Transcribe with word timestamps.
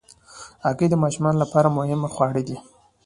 هګۍ 0.65 0.87
د 0.89 0.95
ماشومانو 1.03 1.41
لپاره 1.43 1.75
مهم 1.77 2.01
خواړه 2.13 2.41
دي. 2.47 2.57